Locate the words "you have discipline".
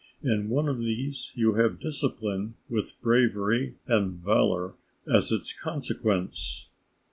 1.35-2.55